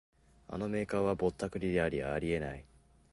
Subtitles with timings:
[0.47, 2.65] あのメーカーはぼったくりであり得ない